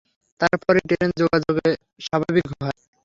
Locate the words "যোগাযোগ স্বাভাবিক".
1.19-2.47